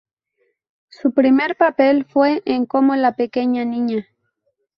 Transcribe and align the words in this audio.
Su 0.89 1.13
primer 1.13 1.55
papel 1.57 2.05
fue 2.05 2.41
en 2.47 2.65
como 2.65 2.95
la 2.95 3.15
pequeña 3.15 3.65
niña. 3.65 4.07